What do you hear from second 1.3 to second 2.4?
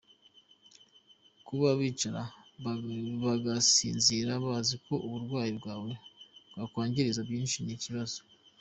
Kuba bicara